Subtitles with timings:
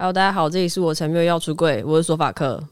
[0.00, 2.62] Hello，大家好，这里是我才没有要出柜，我是索法克。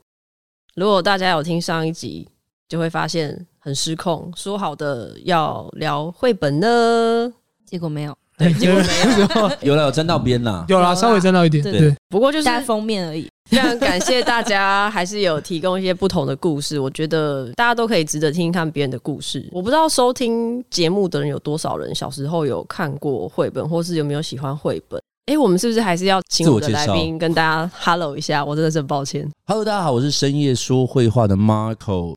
[0.76, 2.29] 如果大家有听上一集，
[2.68, 7.33] 就会发现很失控，说好的要聊绘本呢，
[7.65, 13.29] 结果没有，对，结果没有， 有了，有沾到边呐，有啦，稍微沾到一点，对，对，不过就是加封面而已。
[13.51, 16.79] 非常感谢大家，还是有提供一些不同的故事。
[16.79, 19.45] 我觉得大家都可以值得听听看别人的故事。
[19.51, 25.02] 我不知道收听节目的人有多少人小时候有看过绘本，或是有没有喜欢绘本。
[25.27, 28.45] 哎、欸，我们是不是还是要请我的来宾跟大家 hello 一下？
[28.45, 29.28] 我真的是很抱歉。
[29.46, 32.14] Hello，大家好，我是深夜说会话的 Marco。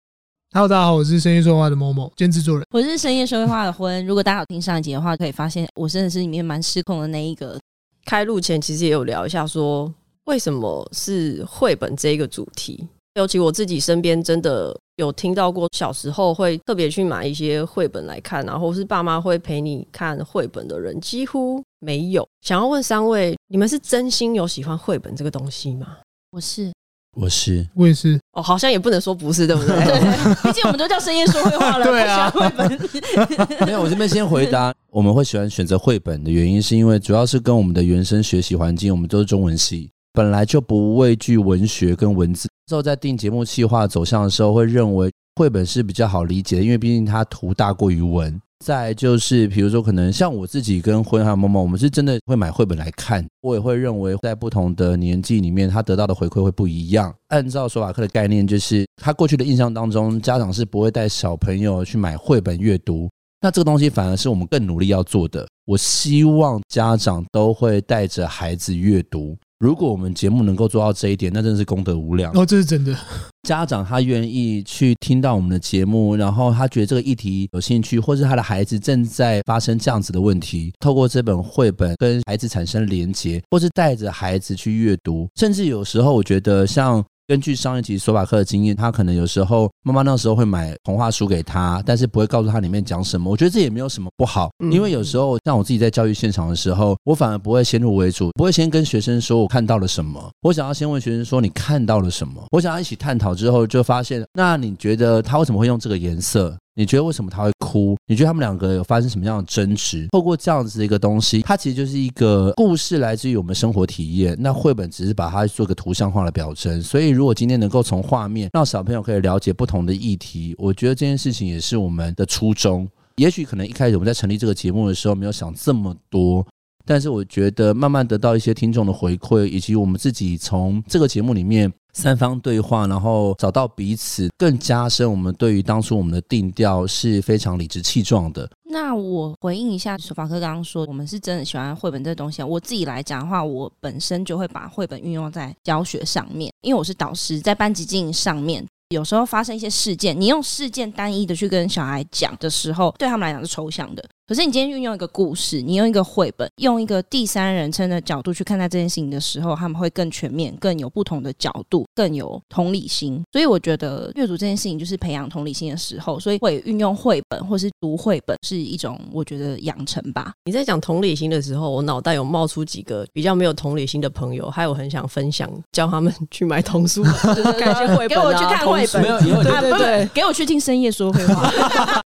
[0.52, 2.64] Hello，大家好，我是深夜说绘话的某某兼制作人。
[2.70, 4.06] 我是深夜说会话的婚。
[4.06, 7.60] 如果大家有听上一集的话，可以发现我真的是里面蛮失控的那一个。
[8.06, 9.92] 开录前其实也有聊一下说。
[10.26, 12.88] 为什么是绘本这一个主题？
[13.16, 22.28] 尤其我自己身边真的有听到过，小时候会特别去买一些绘本来看，然后是爸妈会陪你看绘本的人几乎没有。
[22.42, 25.98] 想要问三位，你们是真心有喜欢绘本这个东西吗？
[26.32, 26.72] 我是，
[27.16, 28.20] 我是，我也是。
[28.34, 29.76] 哦，好像也不能说不是，对不对？
[30.44, 32.30] 毕竟我们都叫深夜说绘话了， 对啊。
[32.30, 32.80] 绘本
[33.66, 39.90] 没有，我这边先回答，我们会喜欢选择绘本的原因，是因为主要是跟我们的原生学习环境，我们都是中文系。
[40.12, 48.40] 本来就不畏惧文学跟文字，之后在定节目企划走向的时候，会认为绘本是比较好理解的，因为毕竟它图大过于文。
[48.66, 53.26] 再就是，比如说，可能像我自己跟婚还有萌萌，我们是真的会买绘本来看。
[53.42, 57.14] 我也会认为，在不同的年纪里面，他得到的回馈会不一样。
[57.30, 63.10] 按照索法克的概念，就是他过去的印象当中，家长是不会带小朋友去买绘本阅读。
[63.42, 65.48] 那这个东西反而是我们更努力要做的。
[65.66, 69.38] 我希望家长都会带着孩子阅读。
[69.60, 72.46] 如果我们节目能够做到这一点，那真的是功德无量哦！
[72.46, 72.98] 这是真的。
[73.44, 87.04] 家长他愿意去听到我们的节目，然后他觉得这个议题有兴趣，或是他的孩子正在发生这样子的问题，透过这本绘本跟孩子产生连结，或是带着孩子去阅读，甚至有时候我觉得像。
[87.30, 93.30] 根据上一集索法克的经验，他可能有时候妈妈那时候会买童话书给他，但是不会告诉他里面讲什么。
[93.30, 106.58] 我觉得这也没有什么不好，因为有时候像我自己在教育现场的时候，我反而不会先入为主，不会先跟学生说我看到了什么，我想要先问学生说你看到了什么，我想要一起探讨之后就发现，那你觉得他为什么会用这个颜色？
[106.80, 107.98] 你觉得为什么他会哭？
[108.08, 110.08] 你觉得他们两个有发生什么样的争执？
[110.14, 114.34] 透过这样子的一个东西，它其实就是一个故事，来自于我们生活体验。
[114.40, 116.82] 那绘本只是把它做个图像化的表征。
[116.82, 122.88] 所以，如果今天能够从画面让小朋友可以了解不同的议题，我觉得这件事情也是我们的初衷。
[123.18, 126.48] 也许可能一开始我们在成立这个节目的时候没有想这么多，
[126.90, 131.72] 但是我觉得慢慢得到一些听众的回馈，以及我们自己从这个节目里面。
[131.92, 138.48] 三方对话，然后找到彼此，更加深我们对于当初我们的定调是非常理直气壮的。
[138.70, 142.44] 那我回应一下索法科刚刚说，我们是真的喜欢绘本这东西。
[142.44, 154.06] 我自己来讲的话，我本身就会把绘本运用在教学上面，因为我是导师，在班级经营上面，有时候发生一些事件，你用事件单一的去跟小孩讲的时候，对他们来讲是抽象的。
[154.30, 163.24] 可是你今天运用一个故事，你用一个绘本，用一个第三人称的角度去看待这件事情的时候，他们会更全面、更有不同的角度、更有同理心。
[163.32, 170.32] 所以我觉得阅读这件事情就是培养同理心的时候，所以会运用绘本或是读绘本是一种我觉得养成吧。
[170.46, 179.04] 你在讲同理心的时候，我脑袋有冒出几个比较没有同理心的朋友，还有很想分享教他们去买童书，就是看绘本啊，给我去看绘本，
[179.44, 181.52] 对对对，给我去听深夜说绘话。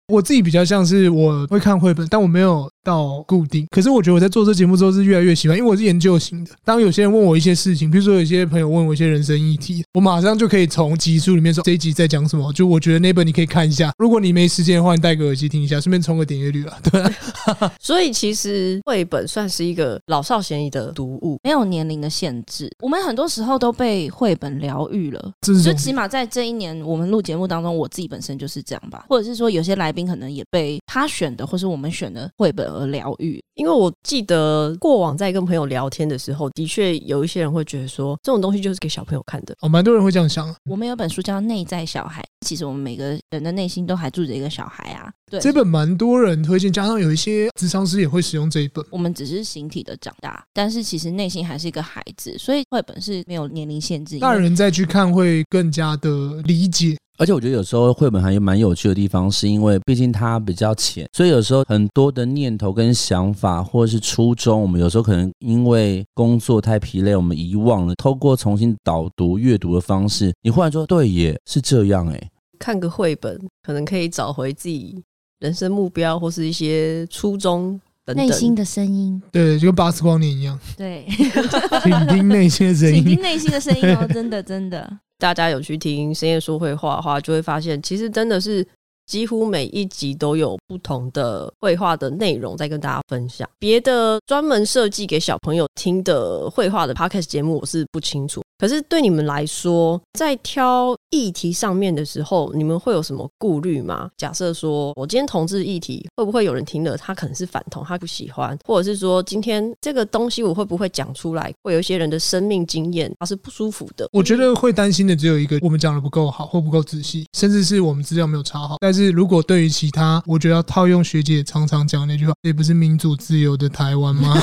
[0.09, 3.66] 我自己比较像是我会看绘本，但我没有到固定。
[3.71, 6.50] 可是我觉得我在做这节目之后是越来越喜欢，因为我是研究型的。
[6.65, 12.50] 当有些人问我一些事情，比如说有些朋友问我一些人生议题，我马上就可以从集数里面说这一集在讲什么。
[12.54, 16.78] 就我觉得那本你可以看一下，如果你没时间的话，你戴个耳机听一下，顺便冲个点阅率啊。
[16.91, 22.70] 对啊， 所以其实绘本算是一个老少咸宜的读物，没有年龄的限制。
[22.81, 30.09] 我们很多时候都被绘本疗愈了，就起码在这一年我们录节目当中，我自己本身就是这样吧，或者是说有些来宾。
[30.09, 33.41] 可能也被他选的，或是我们选的绘本而疗愈。
[33.55, 39.55] 因为我记得过往在跟朋友聊天的时候，的确有一些人会觉得说，这种东西就是给小朋友看的。
[39.61, 40.55] 哦，蛮多人会这样想。
[40.70, 45.11] 我们有本书叫《内在小孩》，其实我们每个人的内心都还住着一个小孩啊。
[45.29, 48.85] 对，这本蛮多人推荐，加上有一些咨商师也会使用这一本。
[48.91, 54.20] 我们只是形体的长大，但是其实内心还是一个孩子，所以绘本是没有年龄限制。
[54.20, 56.97] 大人再去看会更加的理解。
[57.19, 67.94] 而且我觉得有时候绘本还有蛮有趣的地方，是因为毕竟它比较浅，所以有时候很多的念头跟想法，或者是初衷，我们有时候可能因为工作太疲累，我们遗忘了。
[67.97, 72.31] 透过重新导读阅读的方式，你忽然说，对，耶是这样诶。
[72.59, 75.03] 看个绘本，可能可以找回自己
[75.41, 78.55] 人生目标或是一些初衷等内心。
[78.55, 81.05] 的声音，对，就跟巴斯光年一样，对，
[81.82, 83.20] 倾听内心的声倾听音。
[83.20, 88.67] 内心的声音哦，真的真的，大家有去听深夜说绘画的话，就会发现，其实真的是
[89.06, 93.49] 几乎每一集都有不同的绘画的内容在跟大家分享。
[93.59, 98.43] 别的专门设计给小朋友听的绘画的 podcast 节目，我是不清楚。
[98.58, 104.10] 可是对你们来说，在挑议题上面的时候，你们会有什么顾虑吗？
[104.16, 114.08] 假设说我今天同志议题，会不会有人听了他可能是反同，他不喜欢，或者是说今天这个东西我会不会讲出来，会有一些人的生命经验他是不舒服的。
[114.12, 118.76] 我觉得会担心的只有一个，我们讲的不够好或不够仔细，甚至是我们资料没有查好。
[118.81, 124.34] 但是如果对于其他，我觉得要套用学姐常常讲那句话，这不是民主自由的台湾吗？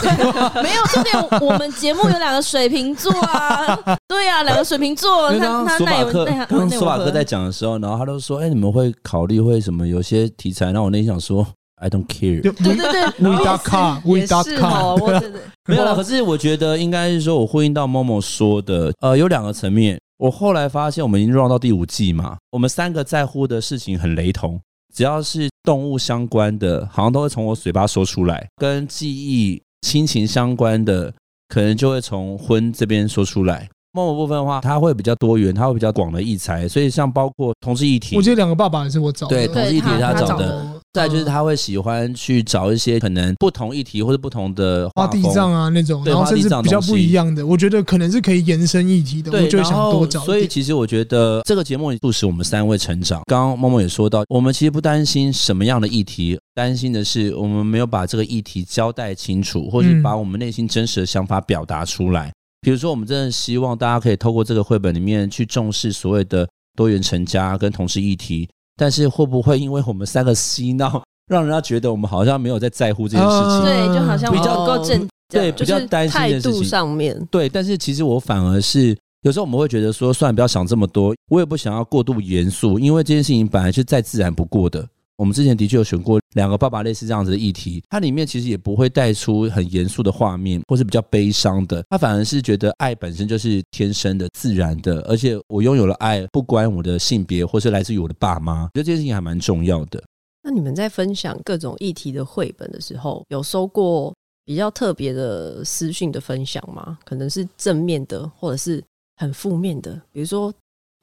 [0.64, 1.42] 没有重点。
[1.42, 9.88] 我们节目有两个水瓶座啊，对啊，两个水瓶座，因为他刚刚索法他那有克，那刚刚那索法克在讲的时候，然后他都说：“哎、你们会考虑会什么？
[9.88, 11.46] 有些题材。”那我内心想说
[11.82, 12.42] ：“I don't care。
[12.42, 15.00] 对对对 We dot com, we 也 dot 是 com。
[15.68, 20.00] 没有啦，可是我觉得应该是说，我呼应到 Momo 说的，呃，有两个层面。
[20.18, 24.58] 我后来发现，我们已经 run 到第五季嘛，我们三个在乎的事情很雷同，
[24.96, 31.12] 只要是动物相关的，好像都会从我嘴巴说出来；跟记忆、亲情相关的，
[31.50, 33.68] 可能就会从婚这边说出来。
[33.96, 40.82] Momo 部分的话，它会比较多元，它会比较广的异材，所以像包括同志议题，我觉得两个爸爸也是我找的，对同志议题对他他找的的。
[40.92, 50.22] 再就是他会喜欢去找一些可能不同议题或者不同的画地藏啊那种，对然后甚至花地藏比较不一样的，我觉得可能是可以延伸议题的，对，我就会想多找。
[50.22, 53.22] 所以其实我觉得这个节目促使我们三位成长。
[53.26, 62.32] 刚刚默默也说到，我们其实不担心什么样的议题，担心的是我们没有把这个议题交代清楚，或是把我们内心真实的想法表达出来。
[62.66, 73.66] 比如说，我们真的希望大家可以透过这个绘本里面去重视所谓的多元成家跟同事议题，但是会不会因为我们三个嬉闹，让人家觉得我们好像没有在在乎这件事情？
[73.66, 76.64] 对，就好像比较不够正，对，比较就是担心这态度件事情。
[76.64, 84.84] 上面，对，但是其实我反而是有时候我们会觉得说，算了，不要想这么多，我也不想要过度严肃，因为这件事情本来是再自然不过的。
[85.18, 91.82] 我们之前的确有选过两个爸爸类似这样子的议题，它里面其实也不会带出很严肃的画面，或是比较悲伤的。
[91.90, 98.64] 它反而是觉得爱本身就是天生的、自然的，而且我拥有了爱，不关我的性别，或是来自于我的爸妈。
[98.74, 100.04] 觉得这件事情还蛮重要的。
[100.44, 104.14] 那你们在分享各种议题的绘本的时候，有收过
[104.44, 106.98] 比较特别的私讯的分享吗？
[107.06, 108.84] 可能是正面的，或者是
[109.16, 110.54] 很负面的，比如说。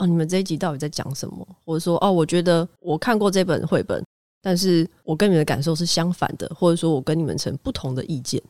[0.03, 1.47] 哦，你们这一集到底在讲什么？
[1.65, 4.05] 或者说，哦，我觉得我看过这本绘本，
[4.43, 8.43] 但是我跟你们的感受是相反的，或者说我跟你们成不同的意见。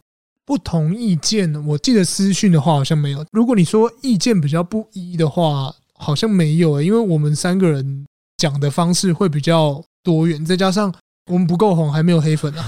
[0.47, 3.23] 不同意见，我记得私讯的话好像没有。
[3.33, 8.07] 如果你说意见比较不一的话，好像没有、欸，因为我们三个人
[8.39, 10.93] 讲的方式会比较多元，再加上
[11.31, 12.65] 我们不够红，还没有黑粉啊。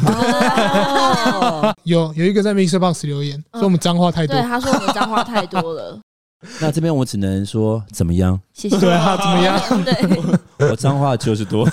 [1.40, 4.36] 哦、 有有一个在 Mixer Box 留言，说我们脏话太多。
[4.36, 5.98] 对，他说我们脏话太多了。
[6.60, 8.40] 那这边我只能说怎么样？
[8.52, 8.78] 谢谢。
[8.78, 9.60] 对啊，怎么样？
[9.84, 11.68] 对， 我脏话就是多，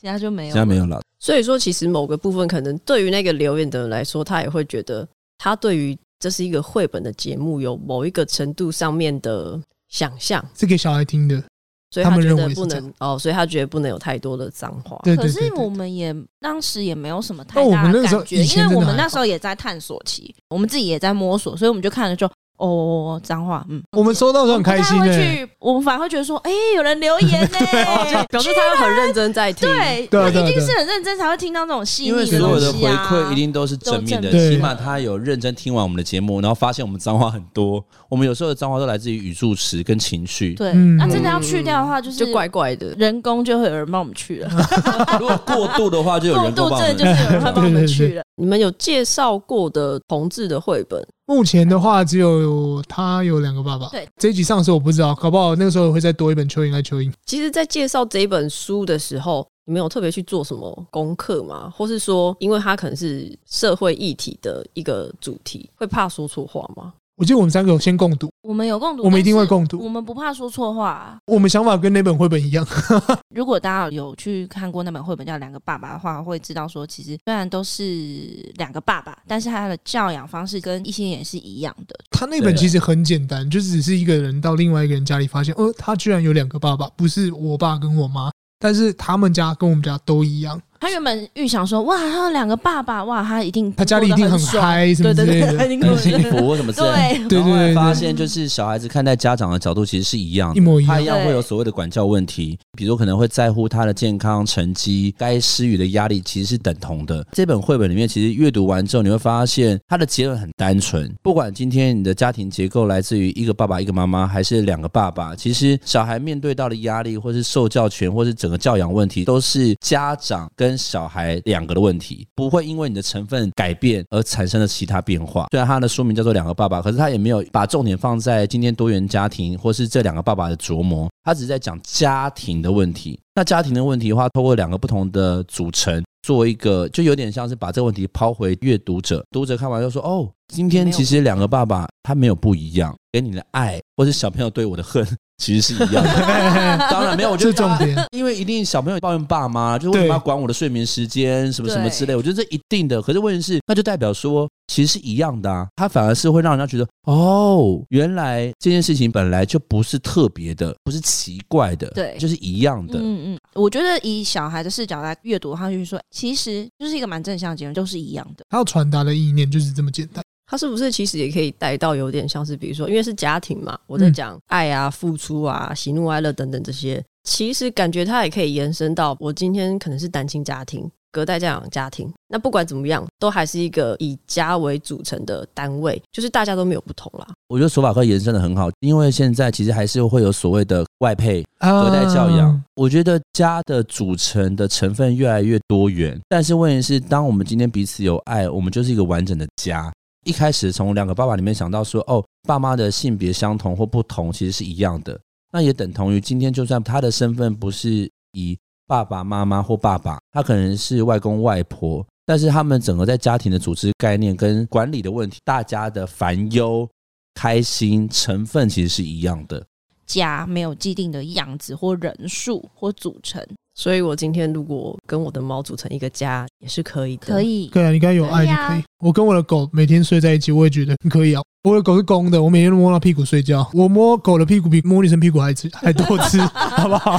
[0.00, 1.00] 其他就没有，其他没有了。
[1.18, 5.06] 所以说，其实某个部分可能对于那个留言的人来说，他也会觉得
[5.38, 11.42] 他对于这是一个绘本的节目有某一个程度上面的想象，是给小孩听的，
[11.90, 15.00] 所以他觉他们认得不能哦，所以他觉得不能有太多的脏话。
[15.04, 29.68] 对可是我们也当时也没有什么太大的感觉，因为我们那时候也在探索期，我们自己也在摸索，所以我们就看了就哦脏话，嗯，我们收到都很开心我们不太诶、会去，我们反而会觉得说，哎、有人留言呢、 哦，就 表示他很认真在听。
[29.68, 32.88] 对，对啊对啊那一定是很认真才会听到这种细腻的、啊因为所有的回。
[32.88, 37.84] 馈一定都是正面的，起码他有认真听完我们的节目，然后发现我们脏话很多。
[38.08, 40.54] 我们有时候的脏话都来自于语助词跟情绪。
[40.54, 42.88] 对，嗯那真的要去掉的话，就是就怪怪的。
[42.98, 44.48] 人工就会有人帮我们去了，
[45.20, 48.22] 如果过度的话，就有人工帮我们度真的就是有人会帮我们去了。
[48.36, 53.88] 你们有介绍过的同志的绘本，目前的话，只有他有两个爸爸。
[53.88, 57.12] 对，这一集上的时候我不知道，搞不好那个时候会再多一本蚯蚓来蚯蚓。
[57.24, 61.68] 其实，在介绍这一本书的时候，你们有特别去做什么功课吗？
[61.76, 66.94] 或是说，因为它可能是社会议题的一个主题，会怕说错话吗？
[67.16, 71.16] 我记得我们三个有先共读，我们有共读，我们一定会共读我们不怕说错话啊。
[71.26, 72.66] 我们想法跟那本绘本一样。
[73.34, 81.98] 如果大家有去看过那本绘本叫《两个爸爸》的话，会知道说，其实虽然都是两个爸爸，但是他的教养方式跟异性也是一样的。
[82.10, 90.60] 他那本其实很简单，就只是一个人到另外一个人家里发现，呃，他居然有两个爸爸，不是我爸跟我妈，但是他们家跟我们家都一样。
[90.80, 97.28] 他原本预想说，哇，他有两个爸爸，哇，他一定他家里一定很嗨，什么之类的，很幸福，什么之类的。
[97.28, 100.94] 对对对，发现就是小孩子看待家长的角度其实是一样的，一模一样。
[100.94, 107.26] 他一样会有所谓的管教问题，比如可能会在乎他的健康成绩，该施予的压力其实是等同的。
[107.32, 111.12] 这本绘本里面，其实阅读完之后，你会发现它的结论很单纯。
[111.22, 125.46] 不管今天你的家庭结构来自于一个爸爸一个妈妈，还是两个爸爸，其实小孩面对到的压力，或是受教权，或是整个教养问题，都是家长跟跟小孩两个的问题，不会因为你的成分改变而产生了其他变化。
[125.52, 133.16] 虽然他的书名叫做《两个爸爸》，可是他也没有把重点放在今天多元家庭或是这两个爸爸的琢磨，他只是在讲家庭的问题。
[133.32, 145.06] 那家庭的问题的话，透过两个不同的组成，做一个就有点像是把这个问题抛回阅读者，读者看完就说：“哦，今天其实两个爸爸他没有不一样，给你的爱或者小朋友对我的恨。
[145.38, 153.00] ”其实是一样的， 当然没有，我觉得重点，因为一定小朋友抱怨爸妈，就为什么要管我的睡眠时间，什么什么之类，我觉得这一定的。
[153.00, 162.98] 可是问题是，那就代表说，其实是一样的啊，他反而是会让人家觉得，哦，原来这件事情本来就不是特别的，不是奇怪的，对，就是一样的。
[162.98, 168.44] 嗯嗯，我觉得以小孩的视角来阅读，他就是说，其实就是一个蛮正向的结论，都是一样的。
[168.48, 170.22] 他要传达的意念就是这么简单。
[170.48, 182.12] 他是不是其实也可以带到有点像是，比如说，因为是家庭嘛，我在讲爱啊、付出啊、喜怒哀乐等等这些，其实感觉他也可以延伸到我今天可能是单亲家庭、隔代教养家庭。
[182.28, 187.26] 那不管怎么样，都还是一个以家为组成的单位，就是大家都没有不同啦。
[187.48, 192.62] 我觉得手法克延伸的很好，因为现在其实还是会有所谓的外配、隔代教养。
[192.74, 199.92] 我觉得家的组成的成分越来越多元，但是问题是，当我们今天彼此有爱，我们就是一个完整的家。
[200.24, 205.16] 一开始从两个爸爸里面想到说，哦，爸妈的性别相同或不同，其实是一样的。
[205.52, 216.88] 那也等同于今天，就算他的身份不是以爸爸妈妈或爸爸，他可能是外公外婆，但是他们整个在家庭的组织概念跟管理的问题，大家的烦忧、
[217.34, 219.66] 开心成分其实是一样的。
[220.06, 223.44] 家没有既定的样子或人数或组成。
[223.78, 227.26] 所以，我今天如果跟我的猫组成一个家，也是可以的。
[227.26, 228.68] 可以，对啊，你刚有爱就可以。
[228.68, 228.84] 可以啊。
[229.00, 231.42] 我跟我的狗每天睡在一起，我也觉得可以啊。
[231.62, 233.68] 我的狗是公的，我每天都摸它屁股睡觉。
[233.74, 237.18] 我摸狗的屁股比摸女生屁股还吃 还多吃，好不好？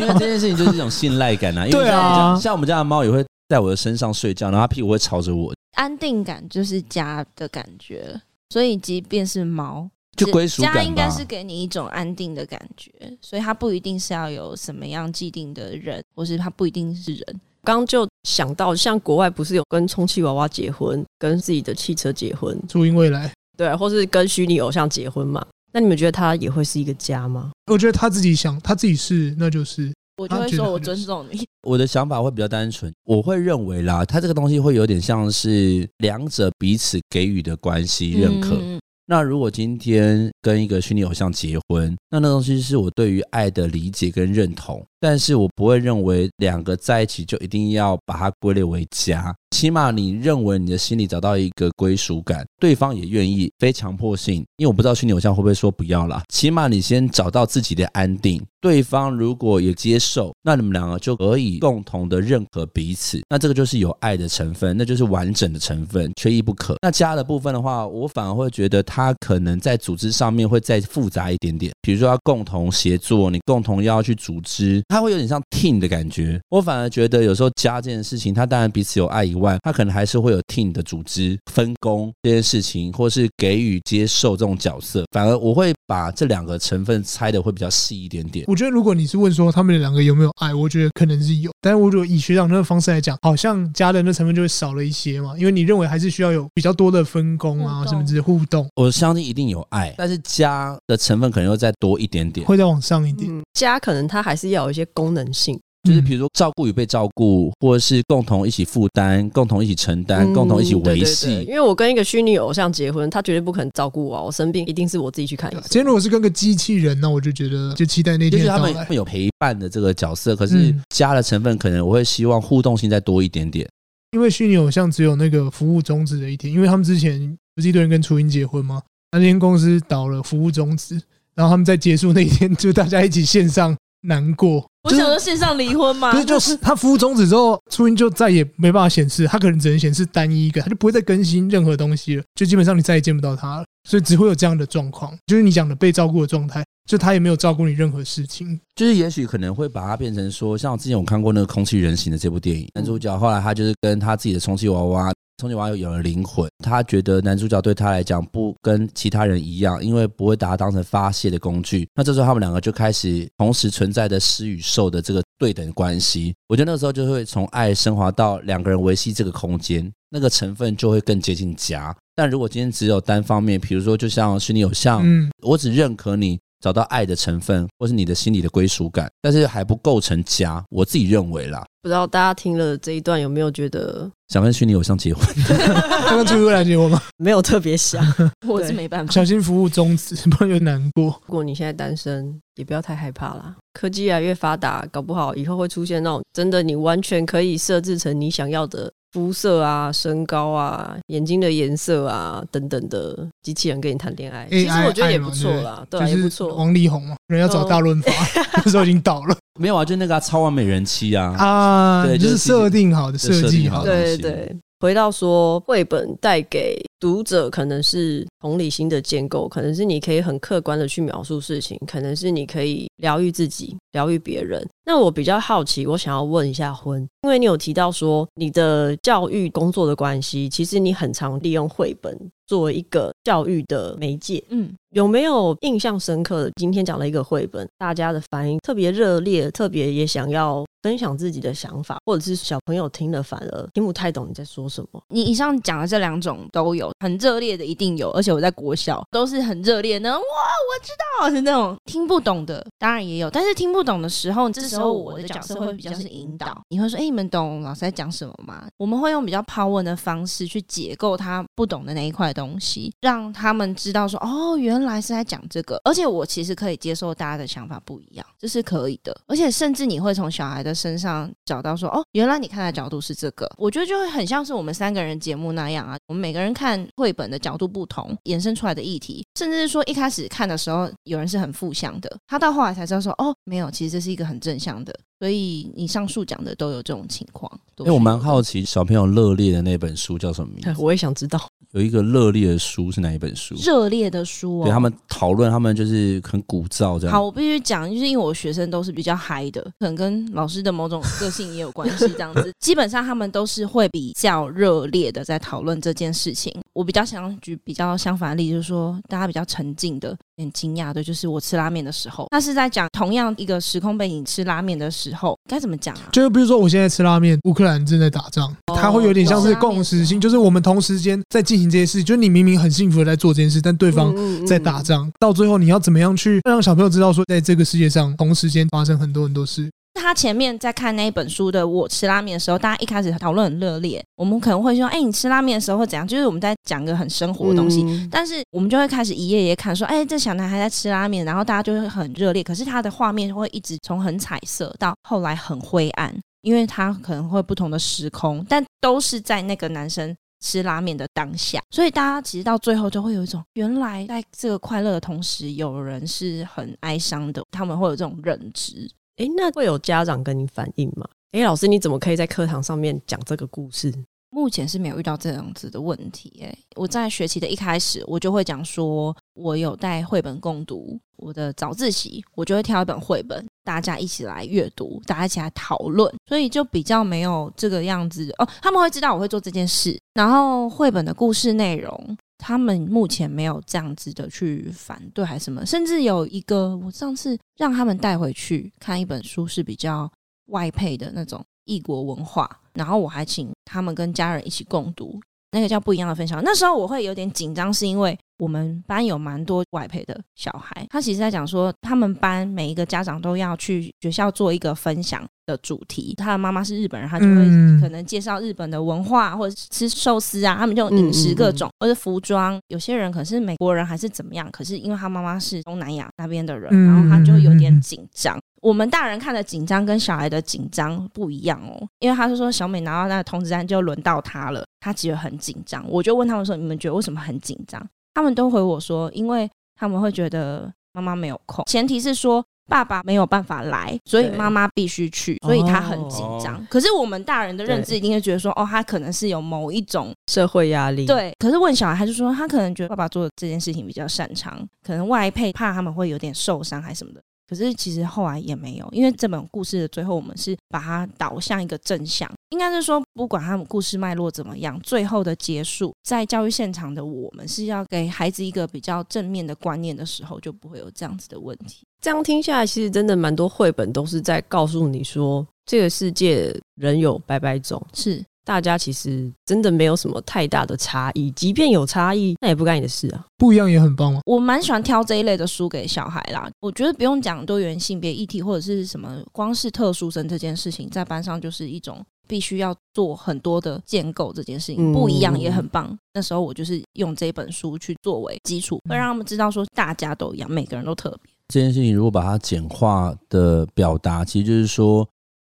[0.00, 1.66] 因为这件事情就是一种信赖感啊。
[1.70, 5.54] 对啊，像我们家的猫也会在我的身上睡觉，然后它屁股会朝着我。
[5.76, 9.88] 安定感就是家的感觉，所以即便是猫。
[10.16, 17.40] 就归属感，家应该是给你一种安定的感觉，所以它不一定是要有什么样既定的人，或是它不一定是人。
[17.62, 25.44] 刚就想到，像国外不是有跟充气娃娃结婚，跟自己的汽车结婚，初音未来，对，或是跟虚拟偶像结婚嘛？
[25.72, 27.50] 那你们觉得他也会是一个家吗？
[27.70, 31.44] 我觉得他自己想，他自己是，那就是，我就会说我尊重你。
[31.62, 38.56] 我的想法会比较单纯，我会认为啦，他这个东西会有点像是两者彼此给予的关系认可。
[38.60, 49.34] 嗯那如果今天跟一个虚拟偶像结婚，那那东西是我对于爱的理解跟认同，但是我不会认为两个在一起就一定要把它归类为家。
[49.50, 54.44] 起码你认为你的心里找到一个归属感，对方也愿意，非强迫性。
[54.56, 56.22] 因为我不知道虚拟偶像会不会说不要啦。
[56.28, 63.20] 起码你先找到自己的安定，对方如果也接受，那你们两个就可以共同的认可彼此。
[63.30, 66.76] 那这个就是有爱的成分，那就是完整的成分，缺一不可。
[66.82, 71.72] 那家的部分的话，我反而会觉得他可能在组织上面会再复杂一点点。
[71.80, 76.40] 比如说要共同协作，你共同要去组织，它会有点像 team 的感觉。
[76.48, 79.58] 我反而觉得有时候家这件事情，它当然彼此有爱以外。
[79.62, 85.04] 他可能还是会有 team 的组织分工这件事情，或是给予接受这种角色。
[85.12, 88.44] 反而我会把这两个成分拆的会比较细一点点。
[88.48, 91.50] 我觉得如果你是问说他们两个有没有爱，我觉得可能是有。
[91.66, 98.68] 但是我如果以学长那个方式来讲，好像家人的成分就会少了一些嘛，因为你认为还是需要有比较多的分工啊，什么之类互动。
[98.76, 103.28] 我相信一定有爱，但是家的成分可能又再多一点点，会再往上一点。
[103.28, 105.60] 嗯，家可能它还是要有一些功能性。
[105.86, 111.42] 就是比如说照顾与被照顾，或者是共同一起负担、共同一起承担、嗯、共同一起维系。
[111.42, 115.62] 因为我跟一个虚拟偶像结婚，他绝对不可能照顾我，我生病一定是我自己去看医生。
[115.64, 118.32] 今天如果是跟个机器人，那我就觉得就期待那天。
[118.32, 123.68] 就是他们会有陪伴的这个角色，可是家的成分可能我会希望互动性再多一点点。
[124.12, 128.80] 因为虚拟偶像只有那个服务终止的一天，因为他们之前不是一堆人跟初音结婚吗？
[129.12, 130.94] 那天公司倒了，服务终止，
[131.34, 133.76] 然后他们在结束那一天，就大家一起线上
[134.06, 134.66] 难过。
[134.84, 136.12] 我想说线上离婚吗？
[136.12, 146.64] 不是，就是他服务终止之后，初音就再也没办法显示，他可能只能显示单一一个，他就不会再更新任何东西了，就基本上你再也见不到他了，所以只会有这样的状况，就是你讲的被照顾的状态。
[146.86, 148.60] 就他也没有照顾你任何事情。
[148.76, 155.12] 就是也许可能会把它变成说，像之前我看过那个《空气人形》的这部电影，男主角后来他就是跟他自己的充气娃娃。
[155.38, 161.86] 充气娃娃有了灵魂，他觉得男主角对他来讲不跟其他人一样，因为不会把他当成发泄的工具。
[161.94, 166.34] 那这时候他们两个就开始同时存在的施与受的这个对等关系。
[166.48, 171.94] 我觉得那个时候就会从爱升华到两个人维系这个空间，那个成分就会更接近家。
[172.14, 176.38] 但如果今天只有单方面，比如说就像虚拟偶像，嗯，我只认可你。
[176.58, 180.64] 找到爱的成分，或是你的心里的归属感，但是还不构成家。
[180.70, 185.24] 我自己认为啦，不知道大家听了这一段有没有觉得想跟虚拟偶像结婚？
[186.08, 187.00] 刚刚出来结婚吗？
[187.16, 188.04] 没有特别想，
[188.44, 189.12] 我是没办法。
[189.12, 191.04] 小心服务终止，不然就难过。
[191.26, 193.54] 如果你现在单身，也不要太害怕啦。
[193.72, 198.92] 科技越来越发达，搞不好以后会出现那种真的你完全可以设置成你想要的。
[199.16, 206.54] 肤色啊，身高啊，眼睛的颜色啊，等等的机器人跟你谈恋爱，其实我觉得也不错啦，对，也不错。
[206.54, 208.12] 王力宏嘛，人要找大润发，
[208.62, 209.34] 那时候已经倒了。
[209.58, 214.54] 没有啊，就那个超完美人妻啊，啊，对，就是设定好的，设计好的，对对。
[214.78, 224.66] 回到说，绘本带给读者可能是同理心的建构，可能是你可以很客观的去描述事情，可能是你可以疗愈自己、疗愈别人。
[224.84, 234.42] 那我比较好奇，我想要问一下婚，因为你有提到说你的教育工作的关系，其实你很常利用绘本作为一个教育的媒介。
[234.50, 236.50] 嗯，有没有印象深刻的？
[236.56, 240.64] 今天讲了一个绘本，大家的反应特别热烈，特别也想要。
[240.82, 245.02] 分享自己的想法，或者是小朋友听了反而听不太懂你在说什么。
[245.08, 250.08] 你以上讲的这两种都有，很热烈的一定有，而且我在国小都是很热烈的。
[250.12, 253.28] 哇，我知道是那种听不懂的，当然也有。
[253.28, 256.56] 但是听不懂的时候，这时候我的角色会比较是引导。
[256.68, 269.20] 你会说：“哎，你们懂老师在讲什么吗？”我们会用比较抛问的方式去解构他不懂的那一块东西，让他们知道说：“哦，原来是在讲这个。”而且我其实可以接受大家的想法不一样，这是可以的。
[269.26, 275.98] 而且甚至你会从小孩的身上找到说哦，原来你看的角度是这个，我觉得就会很像是我们三个人节目那样啊。
[276.06, 284.94] 我们每个人看绘本的角度不同，衍生出来的议题，甚至是说一开始看的时候，有人是很负向的，他到后来才知道说哦，没有，其实这是一个很正向的。
[285.18, 287.50] 所以你上述讲的都有这种情况。
[287.78, 290.74] 因为我蛮好奇，小朋友热烈的那本书叫什么名字？
[290.82, 291.40] 我也想知道。
[291.72, 293.54] 有一个热烈的书是哪一本书？
[293.56, 297.14] 热烈的书哦，对他们讨论，他们就是很鼓噪这样。
[297.14, 302.08] 好，我必须讲，就是因为我学生都是比较嗨的，可能跟老师的某种个性也有关系。
[302.08, 306.54] 这样子， 基本上他们都是会比较热烈的在讨论这件事情。
[306.72, 316.02] 我比较想举比较相反的例子，就是说大家比较沉静的、很惊讶的，就是我吃拉面的时候，他是在讲同样一个时空背景吃拉面的时候，该怎么讲啊？
[316.12, 324.14] 就是比如说我现在吃拉面，乌克兰正在打仗，它会有点像是共识性，就是我们同时间在进行这些事，就是你明明很幸福的在做这件事，但对方
[324.46, 329.70] 在打仗，到最后你要怎么样去让小朋友知道说，在这个世界上同时间发生很多很多事。
[330.06, 334.00] 他前面在看那一本书的《我吃拉面》的时候，大家一开始讨论很热烈。
[334.14, 337.82] 我们可能会说：“哎，你吃拉面的时候会怎样？”就是我们在讲个很生活的东西。
[337.82, 342.40] 嗯、但是我们就会开始一页一页看，说：“哎，这小男孩在吃拉面。”然后大家就会很热烈。
[342.40, 351.60] 可是他的画面会一直从很彩色到后来很灰暗，因为他可能会不同的时空，但都是在那个男生吃拉面的当下。
[351.70, 357.42] 所以大家其实到最后就会有一种，原来在这个快乐的同时，有人是很哀伤的。
[357.50, 358.88] 他们会有这种认知。
[359.16, 361.08] 诶，那会有家长跟你反映吗？
[361.32, 363.92] 诶，老师，你怎么可以在课堂上面讲这个故事？
[364.28, 366.30] 目前是没有遇到这样子的问题。
[366.40, 378.46] 诶，我在学期的一开始，我就会讲说，我有带绘本共读，我的早自习，我就会挑一本绘本，大家一起来阅读，大家一起来讨论，所以就比较没有这个样子哦。
[378.60, 382.18] 他们会知道我会做这件事，然后绘本的故事内容。
[382.38, 390.10] 他们目前没有这样子的去反对还是什么，甚至有一个我上次让他们带回去看一本书是比较
[390.46, 395.20] 外配的那种异国文化，然后我还请他们跟家人一起共读，
[395.52, 396.42] 那个叫不一样的分享。
[396.44, 405.26] 那时候我会有点紧张，是因为我们班有蛮多外配的小孩，他其实在讲说他们班每一个家长都要去学校做一个分享。
[405.46, 407.44] 的主题，他的妈妈是日本人，他就会
[407.80, 412.58] 可能介绍日本的文化，或者吃寿司啊，他们这种饮食各种，或者服装。
[412.66, 418.36] 有些人可是美国人还是怎么样，可是因为他妈妈是东南亚那边的人，然后他就有点紧张。
[418.60, 425.88] 我们大人看的紧张跟小孩的紧张不一样哦，因为他是说小美拿到那个通知单就轮到他了，他其实很紧张。
[425.88, 427.80] 我就问他们说：“你们觉得为什么很紧张？”
[428.16, 429.48] 他们都回我说：“因为
[429.78, 432.44] 他们会觉得妈妈没有空。”前提是说。
[432.68, 436.56] 爸爸没有办法来，所以妈妈必须去，所以他很紧张。
[436.56, 441.06] 哦、可是我们大人的认知一定会觉得说，哦，他可能是有某一种社会压力。
[441.06, 447.22] 对，可是问小孩，他就说他可能觉得爸爸做的这件事情比较擅长，可能外配怕他们会有点受伤还是什么的。
[447.48, 461.86] 可是其实后来也没有，因为这本故事的最后，我们是把它导向一个正向，应该是说，不管他们故事脉络怎么样，最后的结束，在教育现场的我们是要给孩子一个比较正面的观念的时候，就不会有这样子的问题。
[462.00, 468.24] 这样听下来，其实真的蛮多绘本都是在告诉你说，这个世界人有百百种，是。
[468.46, 473.26] 大家其实真的没有什么太大的差异，即便有差异，那也不干你的事啊。
[473.36, 474.20] 不一样也很棒啊。
[474.24, 476.48] 我蛮喜欢挑这一类的书给小孩啦。
[476.60, 484.32] 我觉得不用讲多元性别议题或者是什么，光是特殊生这件事情，在班上就是一种必须要做很多的建构。
[484.32, 485.88] 这件事情不一样也很棒。
[485.90, 485.98] 嗯。
[486.14, 491.32] 那时候我就是用这本书去作为基础，会让他们知道说大家都一样，每个人都特别。
[491.48, 495.04] 这件事情如果把它简化的表达，其实就是说。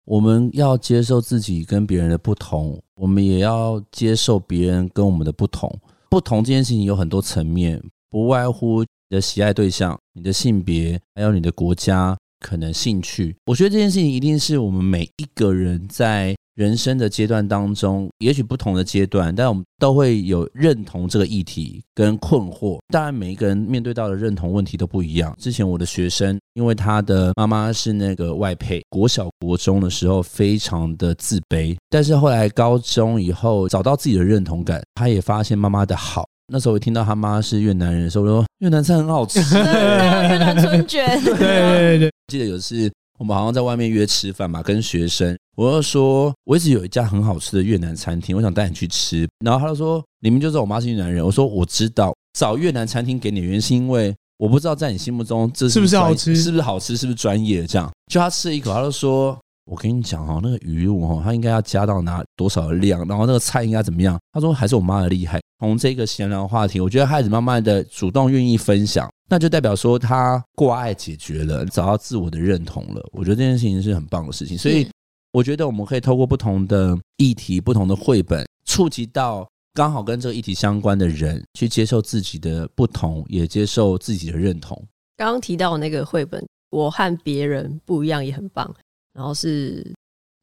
[0.09, 5.71] 我们要接受自己跟别人的不同，我们也要接受别人跟我们的不同。
[6.09, 13.35] 不同这件事情有很多层面，不外乎你的喜爱对象、你的性别，还有你的国家，可能兴趣。
[13.45, 16.35] 我觉得这件事情一定是我们每一个人在。
[16.55, 22.77] 人生的阶段当中，也许不同的阶段，但我们都会有认同这个议题跟困惑。
[22.89, 25.33] 当然，每一个人面对到的认同问题都不一样。
[25.39, 36.27] 之前我的学生，因为他的妈妈是那个外配，国小国中的时候非常的自卑，但是后来高中以后找到自己的认同感，他也发现妈妈的好。
[36.51, 41.07] 那时候我听到他妈是越南人的时候，我说越南菜很好吃， 越南春卷。
[41.23, 45.37] 对对对，记得有一次我们好像在外面约吃饭嘛，跟学生。
[45.55, 49.27] 我就说，我一直有一家很好吃的越南餐厅，我想带你去吃。
[49.45, 51.23] 然后他就说，你们就知道我妈是越南人。
[51.23, 57.67] 我说我知道，找越南餐厅给你原因是因为我不知道在你心目中这是，是不是好吃，是不是好吃，是不是专业？
[57.67, 59.37] 这样，就他吃一口，他就说，
[59.69, 64.19] 我跟你讲哦，那个鱼露哦，它应该要加到哪多少的量，然后那个菜应该怎么样？
[64.33, 65.39] 他说还是我妈的厉害。
[65.59, 73.01] 从这个闲聊话题，我觉得孩子慢慢的主动愿意分享，那就代表说他过爱解决了，找到自我的认同了。
[73.11, 74.87] 我觉得这件事情是很棒的事情，所以。
[75.31, 84.75] 我觉得我们可以透过不同的议题、不同的绘本，触及到刚好跟这个议题相关的人，去接受自己的不同，也接受自己的认同。
[85.17, 88.73] 刚刚提到那个绘本《我和别人不一样》也很棒，
[89.19, 89.85] 然后是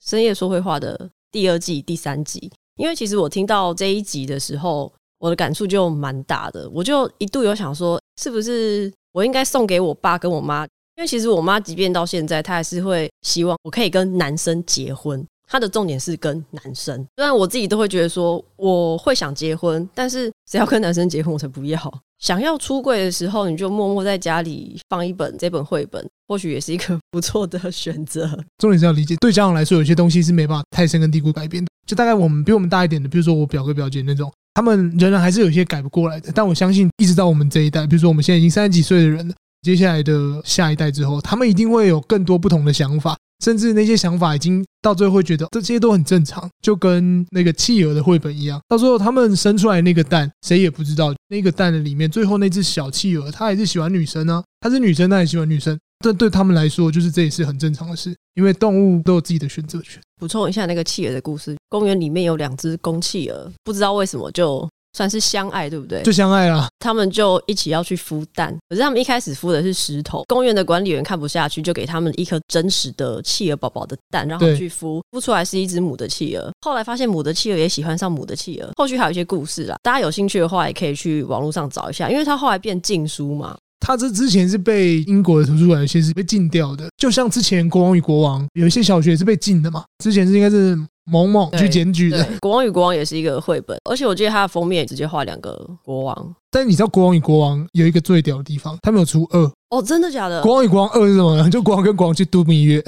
[0.05, 2.53] 深夜说会话的第二季第三集。
[2.77, 10.65] 因为其实我听到这一集的时候，我的感触就蛮大的，我就一度有想说，是不是我应该送给我爸跟我妈？
[10.97, 15.27] 因为其实我妈即便到现在，她还是会希望我可以跟男生结婚。
[15.47, 16.97] 他的重点是跟男生。
[17.17, 21.79] 虽然我自己都会觉得说我会想结婚，但是只要跟男生结婚，我才不要。
[22.19, 28.27] 想要出柜的时候，你就默默在家里放一本这本绘本，或许也是一个不错的选择。
[28.57, 31.69] 重点是要理解，对家长来说，有些东西是没办法太深根蒂固改变的。
[31.87, 36.33] 就大概我们比我们大一点的，比如说我表哥表姐那种，他们仍然还是有些改不过来的。
[36.35, 39.35] 但我相信，一直到我们这一代，比如说我们现在已经三十几岁的人了。
[39.63, 48.61] 接下来的下一代之后，他们一定会有更多不同的想法，甚至那些想法已经到最后会觉得这些都很正常，就跟那个企鹅的绘本一样。
[48.69, 54.45] 到最后他们生出来那个蛋，谁也不知道那个蛋的里面，最后那只小企鹅，它还是喜欢女生呢、啊？
[54.61, 55.79] 它是女生，它也喜欢女生。
[56.05, 60.01] 这对他们来说，就是这也是很正常的事，因为动物都有自己的选择权。
[60.19, 64.69] 补充一下那个企鹅的故事，公园里面有两只公企鹅，不知道为什么就。
[64.97, 66.03] 算是相爱，对不对？
[66.03, 66.69] 就相爱了。
[66.79, 70.25] 他们就一起要去孵蛋，可是他们一开始孵的是石头。
[70.27, 75.03] 公园的管理员看不下去，就给他们一颗真实的企鹅宝宝的蛋，让他们去孵。
[75.13, 76.51] 孵出来是一只母的企鹅。
[76.63, 78.71] 后来发现母的企鹅也喜欢上母的企鹅。
[78.77, 83.55] 后续还有一些故事啦，大家有兴趣的话，也可以去网络上找一下，因为它后来变禁书嘛。
[83.81, 89.85] 他这之前是被英国的图书馆有些是被禁掉的，就像之前《国王与国王》有一些小学是被禁的嘛。
[90.03, 90.79] 之前是应该是。
[91.09, 96.35] 某某去检举的《国王与国王》也是一个绘本，而且我记得它的封面也直接画两个国王。
[96.51, 99.49] 但你知道《国王与国王》有一个最屌的地方，他没有出二。
[99.71, 100.41] 哦，真的假的？
[100.43, 101.49] 国王与国王二是什么呢？
[101.51, 102.81] 就国王跟国王去度蜜月，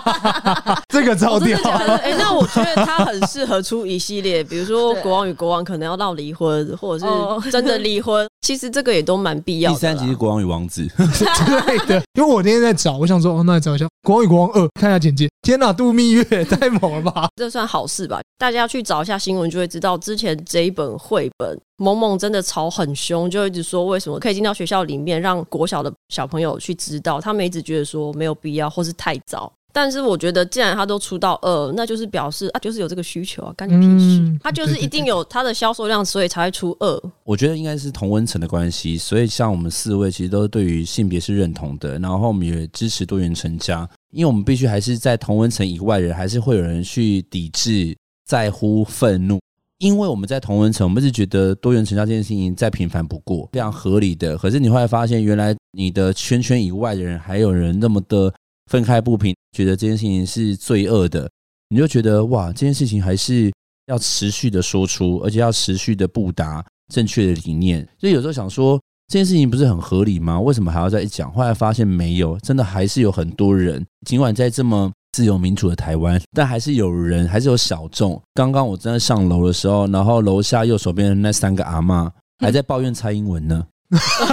[0.88, 1.58] 这个超屌。
[1.60, 7.06] 哎、欸， 那我觉得他很适合出一系列，比如说国王与国王可能要闹离婚，或者
[7.42, 8.26] 是真的离婚。
[8.40, 9.76] 其实这个也都蛮必要的。
[9.76, 11.24] 第三集是国王与王子之
[11.66, 12.02] 类的。
[12.14, 15.28] 因为我那天在找，我想说，哦，那来找一下《国王与国王二》，看一下简介。
[15.42, 17.28] 天哪，度蜜月太猛了吧？
[17.36, 18.20] 这算好事吧？
[18.38, 21.60] 大家去找一下新闻，就会知道之前这一本绘本。
[21.80, 27.18] 萌萌真的吵很凶，就一直说为什么可以进到学校里面，让国小的小朋友去知道。
[27.18, 29.50] 他们一直觉得说没有必要，或是太早。
[29.72, 34.20] 但是我觉得，既然他都出到二，那就是表示啊，就是有这个需求啊，干你屁事。
[34.20, 37.02] 嗯、他就是一定有他的销售量，所以才会出二。
[37.24, 49.38] 我觉得应该是同温层的关系，所以像我们四位其实都对于性别是认同的，然后我们也支持多元成家，因为我们必须还是在同温层以外的人，还是会有人去抵制、在乎、愤怒。
[49.80, 54.38] 因为我们在同温层，我们是觉得多元成交这件事情再平凡不过，非常合理的。
[54.38, 58.32] 可是你会发现，原来你的圈圈以外的人，还有人那么的。
[58.70, 61.28] 愤慨不平，觉得这件事情是罪恶的，
[61.70, 63.50] 你就觉得哇，这件事情还是
[63.86, 66.64] 要持续的说出，而且要持续的布达
[66.94, 67.84] 正确的理念。
[67.98, 70.40] 所以有时候想说，这件事情不是很合理吗？
[70.40, 71.32] 为什么还要再讲？
[71.32, 78.20] 后来发现没有，真的还是有很多人，尽管在这么自由民主的台湾，但还是有人，还是有小众。
[78.34, 83.64] 刚刚我正在上楼的时候，然后楼下右手边的那三个阿妈还在抱怨蔡英文呢。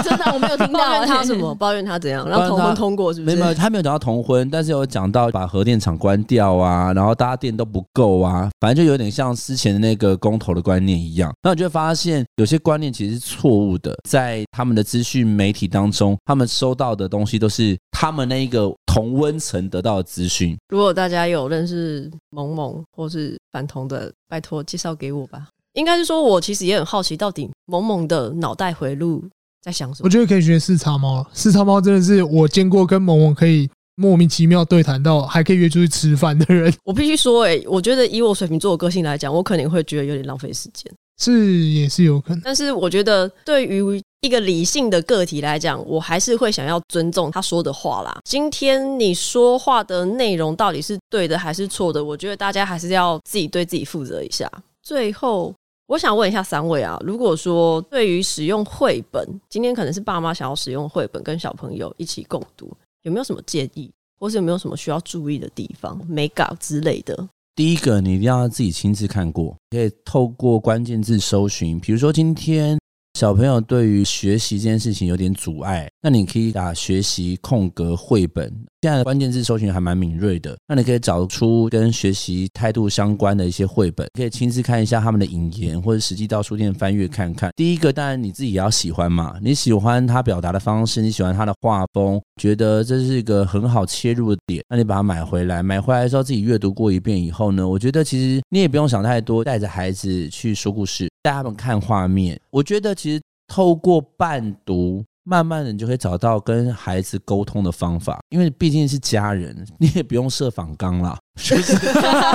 [0.04, 3.34] 真的，我没有听到抱怨他什么， 抱怨他怎样，然后同婚通过是不是？
[3.34, 11.34] 没有，他没有讲到同婚，但是有讲到把核电厂关掉啊，然后大家电都不够啊，反正就有点像之前的那个公投的观念一样。
[11.42, 20.56] 那我就会发现有些观念其实是错误的，在他们的资讯媒体当中，他们收到的东西都是他们那一个同温层得到的资讯。
[20.70, 25.46] 如果大家有认识萌萌或是反同的，拜托介绍给我吧。
[25.74, 29.22] 应该是说，我其实也很好奇，到底萌萌的脑袋回路。
[29.60, 30.06] 在想什么？
[30.06, 31.24] 我觉得可以学四叉猫。
[31.34, 36.72] 四叉猫真的是我见过跟萌萌可以莫名其妙对谈到还可以约出去吃饭的人。
[36.84, 40.90] 我必须说、欸，哎，我觉得以我水瓶座的个性来讲，我可能会觉得有点浪费时间。
[41.20, 42.40] 是，也是有可能。
[42.44, 48.18] 但是我觉得，对于一个理性的个体来讲，我还是会想要尊重他说的话啦。
[48.24, 52.04] 今天你说话的内容到底是对的还是错的？
[52.04, 54.50] 我觉得大家还是要自己对自己负责一下。
[54.82, 55.54] 最后。
[55.88, 62.70] 我想问一下三位啊，如果说对于使用绘本，今天可能是爸妈想要使用绘本跟小朋友一起共读，
[63.04, 67.26] 有没有什么建议，或是有没有什么需要注意的地方、美感之类的？
[67.54, 72.78] 第一个，你一定要自己亲自看过，可以透过关键字搜寻，比如说今天。
[73.18, 78.44] 小朋友对于学习这件事情有点阻碍，那你可以打学习空格绘本。
[78.80, 87.50] 现在的关键字搜寻还蛮敏锐的，那你可以找出跟学习态度相关的一些绘本，可以亲自看一下他们的引言，或者实际到书店翻阅看看。
[87.56, 95.62] 第一个，当然你自己也要喜欢嘛，你喜欢他表达的方式，你喜欢他的画风，觉得这是一个很好切入的点，那你把它买回来。
[95.62, 102.40] 买回来之后自己阅读过一遍以后呢，我觉得其实你也不用想太多，带着孩子去说故事，带他们看画面。
[102.50, 103.20] 我觉得其实。
[103.50, 111.74] 透过伴读，慢慢的你就可以找到跟孩子沟通的方法，因为毕竟是家人，你也不用设访纲啦， 就是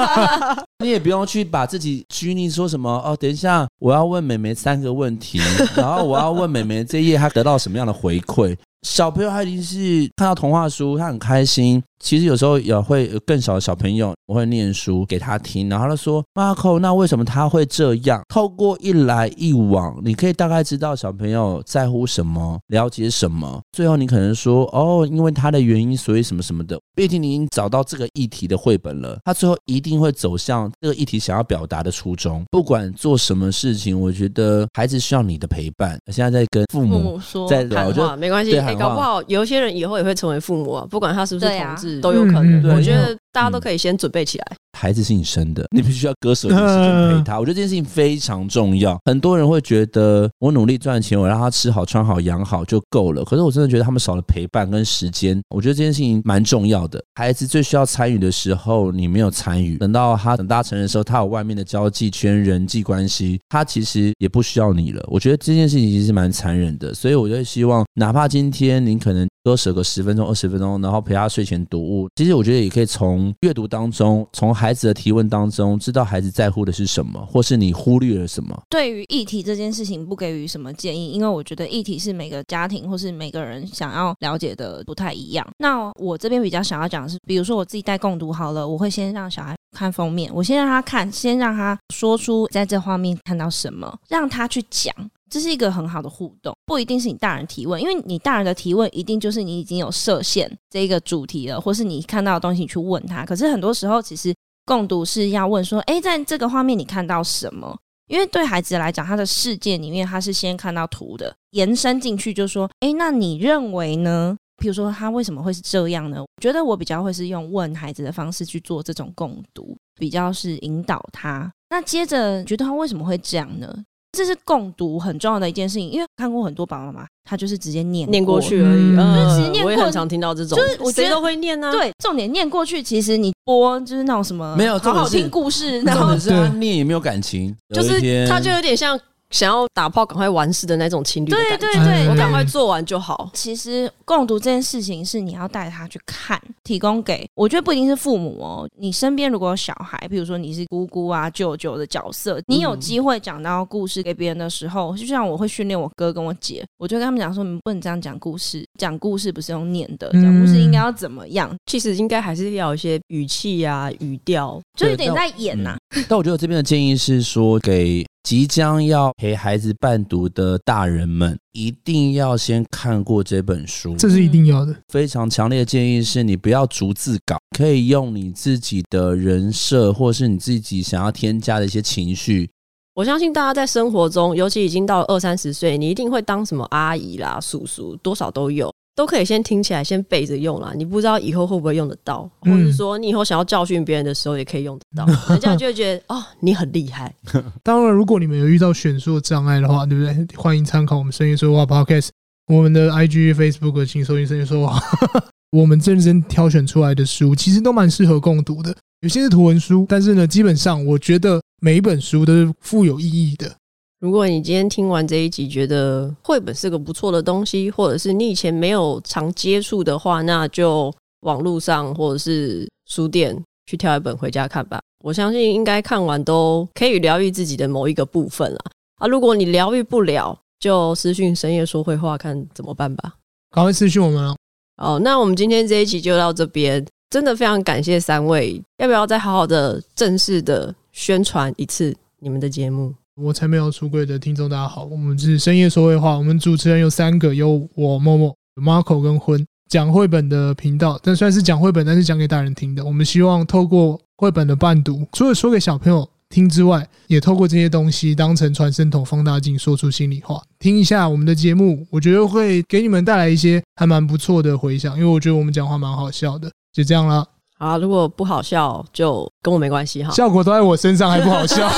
[0.83, 5.39] 你也不用去把自己拘泥说什么哦，等一下我要问妹妹三个问题，
[5.75, 8.57] 然后我要问妹妹这一页她得到什么样的回馈。
[8.83, 11.81] 小朋友他一定是看到童话书，他很开心。
[12.03, 23.61] 其实有时候也会有更小的小朋友，我会念书给他听，然后他说：“Marco，那为什么他会这样？”透过一来一往，你可以大概知道小朋友在乎什么，了解什么。
[23.71, 32.43] 最后你可能说：“哦，因为他的原因，所以什么什么的。”毕竟你已经找到这个议题的绘本了，他最后一定会走向这个议题想要表达的初衷。
[32.51, 35.97] 不管做什么事情，我觉得孩子需要你的陪伴。
[36.11, 38.59] 现在在跟父母，说在谈话没关系。
[38.59, 41.92] 欸、搞不好有些人以后也会成为父母啊，不管他是不是同志。
[42.01, 44.45] 都有可能，我觉得大家都可以先准备起来。
[44.77, 47.39] 孩子是你生的，你必须要割舍一些时间陪他。
[47.39, 48.97] 我觉得这件事情非常重要。
[49.05, 53.23] 很多人会觉得我努力赚钱，我让他吃好、穿好、养好就够了。
[53.23, 55.41] 可是我真的觉得他们少了陪伴跟时间。
[55.49, 57.01] 我觉得这件事情蛮重要的。
[57.15, 65.03] 孩子最需要参与的时候，你没有参与；等到他长大成人的时候，他有外面的交际圈、人际关系，他其实也不需要你了。
[65.07, 66.93] 我觉得这件事情其实蛮残忍的。
[66.93, 78.57] 所以我就希望，哪怕今天您可能割舍个十分钟、二十分钟，然后陪他睡前读物，其实我觉得也可以从阅读当中，从孩子的提问当中，知道孩子在乎的是什么，或是你忽略了什么。
[78.69, 85.45] 对于议题这件事情，不给予什么建议，因为我觉得议题是每个家庭或是每个人想要了解的不太一样。
[85.57, 94.95] 那我这边比较想要讲的是，比如说我自己带共读好了，我会先让小孩看封面，我先让他看，先让他说出在这画面看到什么，让他去讲。
[95.29, 103.25] 这是一个很好的互动，不一定是你大人提问，因为你大人的提问一定就是你已经有设限这个主题了，或是你看到的东西你去问他。
[103.25, 104.31] 可是很多时候，其实
[104.65, 114.37] 共读是要问说：“诶，在这个画面你看到什么？”因为对孩子来讲，他的世界里面他是先看到图的，延伸进去就说：“诶，那你认为呢？
[114.61, 121.51] 譬如说他为什么会是这样呢？”我觉得我比较会是用问孩子的方式去做这种共读，比较是引导他。
[121.69, 123.83] 那接着觉得他为什么会这样呢？
[124.13, 128.95] 这是共读很重要的一件事情，因为看过很多爸爸妈妈，他就是直接念念过去而已。
[128.95, 131.71] 嗯，我也很常听到这种，就是我觉得谁都会念呢、啊。
[131.71, 138.99] 对，重点念过去，其实你播就是那种什么没有好好听故事，然后是他念也没有感情，就是他就有点像。
[139.33, 143.31] 想要打炮赶快完事的那种情侣，对对对，我赶快做完就好。
[143.33, 161.51] 其实共读这件事情是你要带他去看，提供给我觉得不一定是父母哦，你身边如果有小孩，比如说你是姑姑啊、舅舅的角色，你有机会讲到故事给别人的时候，就像我会训练我哥跟我姐，我就跟他们讲说，你们不能这样讲故事，讲故事不是用念的，讲故事应该要怎么样？
[161.65, 165.77] 其实应该还是要有一些语气啊、语调，就有点在演呐、啊。
[166.07, 168.05] 但我觉得我这边的建议是说给。
[168.23, 174.73] 即将要陪孩子伴读的大人们，一定要先看过这本书，这是一定要的。
[174.87, 182.49] 非常强烈的建议是你不要逐字稿，可以用你自己的人设，或是你自己想要添加的一些情绪。
[182.95, 188.72] 我相信大家在生活中，尤其已经到了二三十岁，你一定会当什么阿姨啦、叔叔，多少都有。
[188.95, 190.71] 都可以先听起来，先背着用啦。
[190.75, 195.05] 你不知道以后会不会用得到，或者说你以后想要教训别人的时候，也可以用得到。
[195.07, 197.13] 嗯、 人家就会觉得哦，你很厉害。
[197.63, 200.37] 当然，如果你们有遇到选书的障碍的话，对不对？
[200.37, 202.09] 欢迎参考我们声音说话 Podcast，
[202.47, 204.79] 我们的 IG、Facebook，请搜寻深夜说话。
[205.51, 208.75] 我们认真挑选出来的书，其实都蛮适合共读的。
[209.01, 213.55] 有些是图文书，但是呢，基本上我觉得每一本书都是富有意义的。
[214.03, 223.33] 如果你今天听完这一集，觉得绘本是个不错的东西，或者是你以前没有常接触的话，那就网络上或者是书店
[223.65, 224.81] 去挑一本回家看吧。
[225.05, 228.59] 我相信应该看完都可以疗愈自己的某一个部分了
[228.97, 229.07] 啊！
[229.07, 233.13] 如果你疗愈不了，就私讯深夜说会话看怎么办吧。
[233.51, 234.35] 赶快私讯我们哦。
[234.81, 242.93] 哦，那我们今天这一集就到这边，真的非常感谢三位，要不要再好好的正式的宣传一次你们的节目？
[243.15, 246.17] 我才没有出柜的听众，大家好，我们是深夜说会话。
[246.17, 252.83] 我们主持人有三个，有我默默、Marco 跟婚讲绘本的频道，但虽然是讲绘本，但是讲给大人听的。
[252.83, 260.41] 我们希望透过绘本的伴读，除了说给小朋友听之外，也透过这些东西当成传声筒、放大镜，说出心里话。
[260.57, 266.49] 听一下我们的节目，我觉得会给你们带来一些还蛮不错的回响，因为我觉得我们讲话蛮好笑的。
[266.73, 267.23] 就这样了。
[267.63, 270.11] 啊，如果不好笑就跟我没关系哈。
[270.11, 271.69] 效果都在我身上，还不好笑？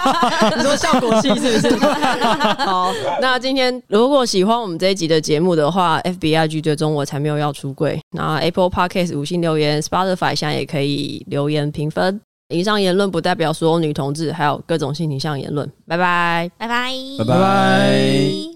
[0.56, 1.76] 你说效果器是不是？
[2.64, 8.00] 好，那今天如果喜欢我们这一集的节目的话，FBIG 最终我才没有要出柜。
[8.12, 12.20] 那 Apple Podcast 五星留言，Spotify 现在也可以留言评分。
[12.48, 15.70] 以上言论不代表所有女同志，还有各种性倾向言论。
[15.86, 18.54] 拜拜，拜拜，拜拜。